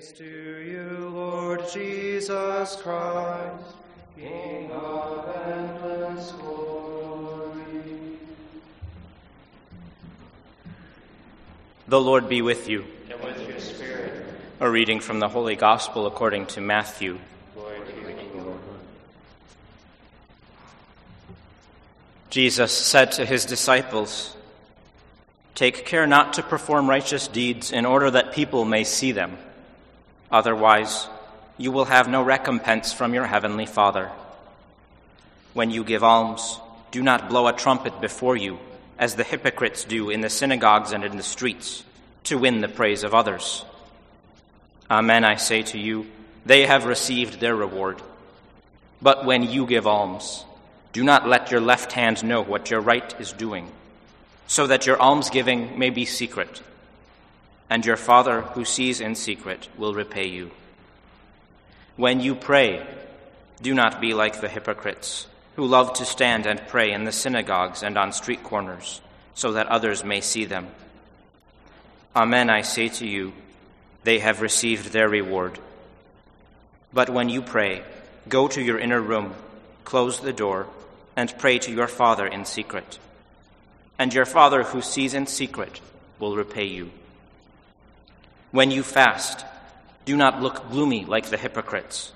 [0.00, 3.74] Praise to you, Lord Jesus Christ,
[4.16, 8.16] King of endless glory.
[11.86, 12.86] The Lord be with you.
[13.10, 14.24] And with your spirit,
[14.60, 17.18] A reading from the Holy Gospel according to Matthew.
[17.54, 18.58] glory to you, Lord.
[22.30, 24.34] Jesus said to his disciples,
[25.54, 29.36] Take care not to perform righteous deeds in order that people may see them.
[30.30, 31.08] Otherwise,
[31.58, 34.10] you will have no recompense from your heavenly Father.
[35.52, 38.58] When you give alms, do not blow a trumpet before you,
[38.98, 41.84] as the hypocrites do in the synagogues and in the streets,
[42.24, 43.64] to win the praise of others.
[44.90, 46.06] Amen, I say to you,
[46.46, 48.00] they have received their reward.
[49.02, 50.44] But when you give alms,
[50.92, 53.70] do not let your left hand know what your right is doing,
[54.46, 56.62] so that your almsgiving may be secret,
[57.70, 60.50] and your Father who sees in secret will repay you.
[61.96, 62.84] When you pray,
[63.62, 67.84] do not be like the hypocrites, who love to stand and pray in the synagogues
[67.84, 69.00] and on street corners,
[69.34, 70.66] so that others may see them.
[72.16, 73.32] Amen, I say to you,
[74.02, 75.58] they have received their reward.
[76.92, 77.84] But when you pray,
[78.28, 79.34] go to your inner room,
[79.84, 80.66] close the door,
[81.14, 82.98] and pray to your Father in secret.
[83.96, 85.80] And your Father who sees in secret
[86.18, 86.90] will repay you.
[88.50, 89.44] When you fast,
[90.04, 92.12] do not look gloomy like the hypocrites.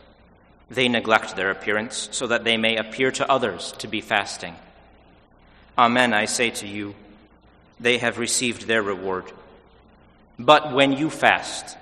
[0.68, 4.56] They neglect their appearance so that they may appear to others to be fasting.
[5.78, 6.94] Amen, I say to you,
[7.78, 9.30] they have received their reward.
[10.38, 11.76] But when you fast,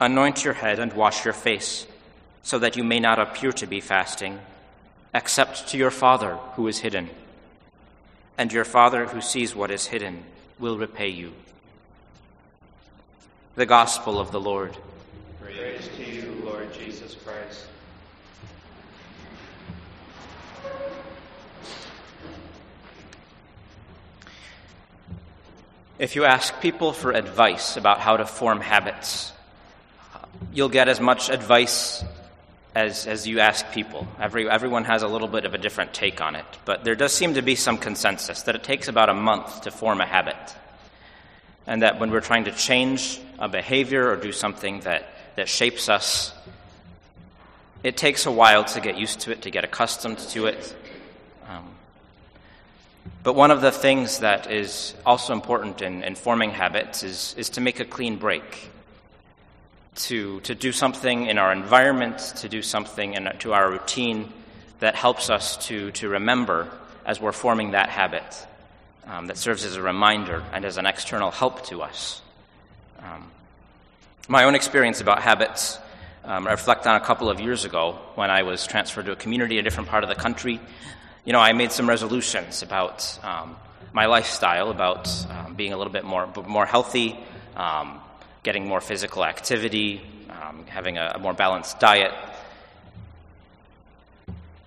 [0.00, 1.86] anoint your head and wash your face,
[2.42, 4.38] so that you may not appear to be fasting,
[5.14, 7.10] except to your Father who is hidden.
[8.38, 10.24] And your Father who sees what is hidden
[10.58, 11.32] will repay you.
[13.54, 14.74] The Gospel of the Lord.
[15.42, 17.66] Praise to you, Lord Jesus Christ.
[25.98, 29.32] If you ask people for advice about how to form habits,
[30.54, 32.02] you'll get as much advice
[32.74, 34.08] as, as you ask people.
[34.18, 37.12] Every, everyone has a little bit of a different take on it, but there does
[37.12, 40.38] seem to be some consensus that it takes about a month to form a habit.
[41.64, 45.04] And that when we're trying to change a behavior or do something that,
[45.34, 46.32] that shapes us,
[47.82, 50.76] it takes a while to get used to it, to get accustomed to it.
[51.48, 51.68] Um,
[53.24, 57.50] but one of the things that is also important in, in forming habits is, is
[57.50, 58.70] to make a clean break
[59.96, 64.32] to, to do something in our environment, to do something in, to our routine
[64.78, 66.70] that helps us to, to remember
[67.04, 68.46] as we're forming that habit,
[69.08, 72.22] um, that serves as a reminder and as an external help to us.
[73.02, 73.30] Um,
[74.28, 75.78] my own experience about habits,
[76.24, 79.16] um, I reflect on a couple of years ago when I was transferred to a
[79.16, 80.60] community in a different part of the country.
[81.24, 83.56] You know, I made some resolutions about um,
[83.92, 87.18] my lifestyle, about um, being a little bit more, more healthy,
[87.56, 88.00] um,
[88.42, 92.12] getting more physical activity, um, having a, a, more balanced diet,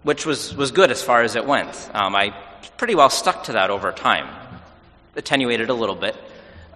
[0.03, 1.89] which was, was good as far as it went.
[1.93, 2.35] Um, I
[2.77, 4.27] pretty well stuck to that over time.
[5.15, 6.15] Attenuated a little bit,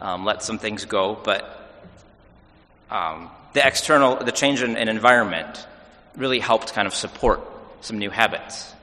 [0.01, 1.55] um, let some things go, but
[2.89, 5.65] um, the external, the change in, in environment
[6.15, 7.41] really helped kind of support
[7.81, 8.73] some new habits.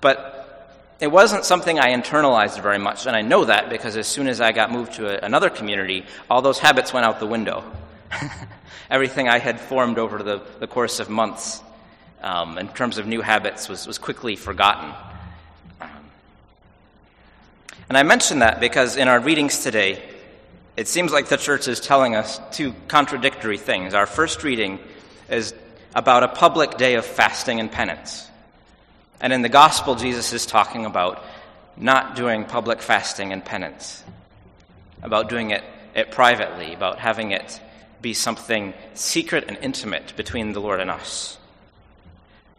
[0.00, 0.38] But
[1.00, 4.40] it wasn't something I internalized very much, and I know that because as soon as
[4.40, 7.64] I got moved to a, another community, all those habits went out the window.
[8.90, 11.62] Everything I had formed over the, the course of months
[12.22, 14.92] um, in terms of new habits was, was quickly forgotten.
[17.88, 20.02] And I mention that because in our readings today,
[20.76, 23.94] it seems like the church is telling us two contradictory things.
[23.94, 24.78] Our first reading
[25.30, 25.54] is
[25.94, 28.28] about a public day of fasting and penance.
[29.20, 31.24] And in the gospel, Jesus is talking about
[31.76, 34.04] not doing public fasting and penance,
[35.02, 37.60] about doing it, it privately, about having it
[38.00, 41.38] be something secret and intimate between the Lord and us.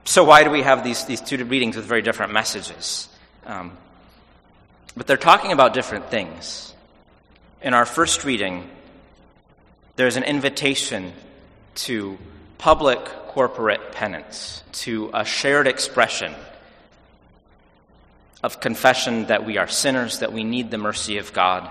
[0.03, 3.07] So, why do we have these, these two readings with very different messages?
[3.45, 3.77] Um,
[4.95, 6.73] but they're talking about different things.
[7.61, 8.69] In our first reading,
[9.95, 11.13] there's an invitation
[11.75, 12.17] to
[12.57, 16.33] public corporate penance, to a shared expression
[18.41, 21.69] of confession that we are sinners, that we need the mercy of God.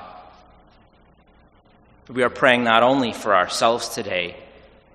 [2.09, 4.37] We are praying not only for ourselves today,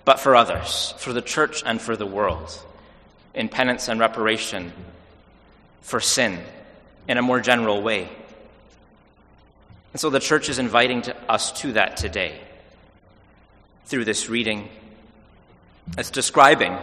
[0.06, 2.64] but for others, for the church and for the world,
[3.34, 4.74] in penance and reparation
[5.82, 6.40] for sin
[7.08, 8.10] in a more general way.
[9.92, 12.40] And so the church is inviting to us to that today.
[13.86, 14.70] through this reading.
[15.98, 16.78] It's describing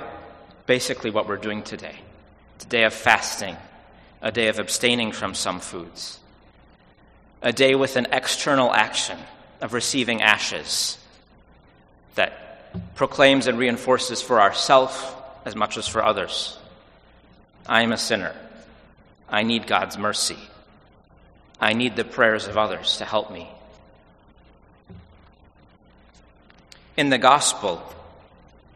[0.67, 1.97] basically what we're doing today.
[2.57, 3.57] It's a day of fasting,
[4.23, 6.21] a day of abstaining from some foods,
[7.43, 9.19] a day with an external action
[9.61, 10.99] of receiving ashes
[12.15, 14.97] that proclaims and reinforces for ourselves
[15.45, 16.59] as much as for others.
[17.67, 18.35] I am a sinner.
[19.31, 20.39] I need God's mercy.
[21.61, 23.49] I need the prayers of others to help me.
[26.97, 27.83] In the Gospel,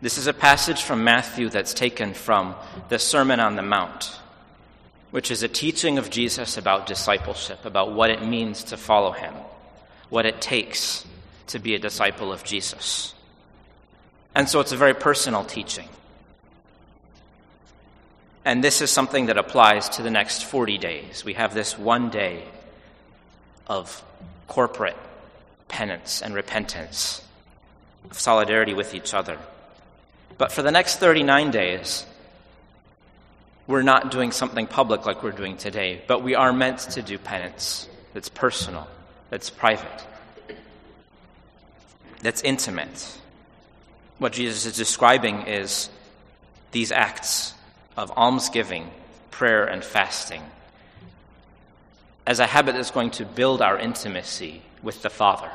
[0.01, 2.55] this is a passage from Matthew that's taken from
[2.89, 4.19] the Sermon on the Mount,
[5.11, 9.35] which is a teaching of Jesus about discipleship, about what it means to follow him,
[10.11, 11.05] what it takes
[11.49, 13.15] to be a disciple of Jesus.
[14.35, 15.89] And so it's a very personal teaching.
[18.45, 21.25] And this is something that applies to the next 40 days.
[21.25, 22.45] We have this one day
[23.67, 24.05] of
[24.49, 24.97] corporate
[25.69, 27.23] penance and repentance,
[28.11, 29.39] of solidarity with each other.
[30.37, 32.05] But for the next 39 days,
[33.67, 37.17] we're not doing something public like we're doing today, but we are meant to do
[37.17, 38.87] penance that's personal,
[39.31, 40.07] that's private,
[42.21, 43.19] that's intimate.
[44.19, 45.89] What Jesus is describing is
[46.73, 47.55] these acts
[47.97, 48.91] of almsgiving,
[49.31, 50.43] prayer, and fasting
[52.27, 55.51] as a habit that's going to build our intimacy with the Father.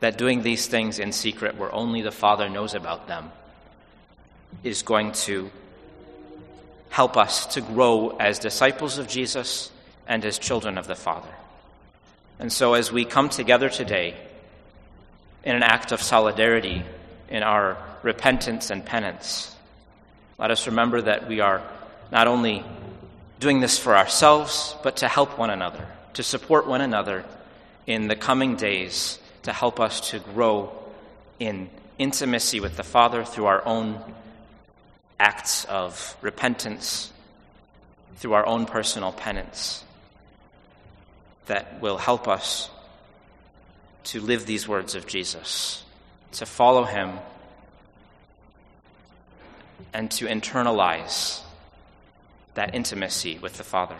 [0.00, 3.30] That doing these things in secret, where only the Father knows about them,
[4.62, 5.50] is going to
[6.90, 9.70] help us to grow as disciples of Jesus
[10.06, 11.28] and as children of the Father.
[12.38, 14.14] And so, as we come together today
[15.42, 16.84] in an act of solidarity
[17.28, 19.55] in our repentance and penance,
[20.38, 21.62] let us remember that we are
[22.12, 22.64] not only
[23.40, 27.24] doing this for ourselves, but to help one another, to support one another
[27.86, 30.72] in the coming days, to help us to grow
[31.38, 33.98] in intimacy with the Father through our own
[35.18, 37.12] acts of repentance,
[38.16, 39.84] through our own personal penance,
[41.46, 42.70] that will help us
[44.04, 45.82] to live these words of Jesus,
[46.32, 47.18] to follow Him
[49.92, 51.40] and to internalize
[52.54, 53.96] that intimacy with the Father.